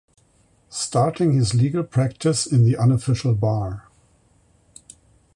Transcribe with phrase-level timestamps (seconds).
[0.71, 3.87] Starting his legal practice in the Unofficial bar.